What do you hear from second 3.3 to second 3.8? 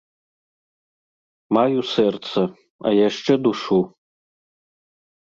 душу.